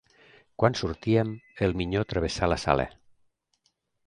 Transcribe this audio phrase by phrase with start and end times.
[0.61, 1.33] Quan sortíem,
[1.67, 2.89] el minyó travessà la sala